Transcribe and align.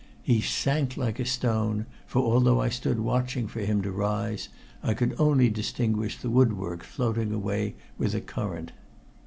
He 0.23 0.41
sank 0.41 0.97
like 0.97 1.19
a 1.19 1.25
stone, 1.27 1.85
for 2.07 2.23
although 2.23 2.59
I 2.59 2.69
stood 2.69 2.99
watching 2.99 3.45
for 3.47 3.59
him 3.59 3.83
to 3.83 3.91
rise, 3.91 4.49
I 4.81 4.95
could 4.95 5.13
only 5.19 5.47
distinguish 5.51 6.17
the 6.17 6.31
woodwork 6.31 6.81
floating 6.81 7.31
away 7.31 7.75
with 7.99 8.13
the 8.13 8.21
current. 8.21 8.71